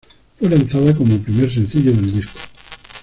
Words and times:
Fue 0.39 0.49
lanzada 0.49 0.95
como 0.95 1.15
primer 1.21 1.53
sencillo 1.53 1.91
del 1.91 2.11
disco. 2.11 2.39